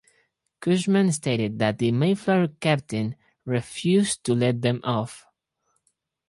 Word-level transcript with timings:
Cushman 0.61 1.11
stated 1.11 1.59
that 1.59 1.77
the 1.77 1.91
"Mayflower" 1.91 2.47
captain 2.59 3.15
refused 3.45 4.23
to 4.23 4.33
let 4.33 4.63
them 4.63 4.81
off. 4.83 5.27